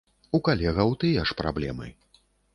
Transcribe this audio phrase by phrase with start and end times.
[0.37, 1.93] У калегаў тыя ж праблемы.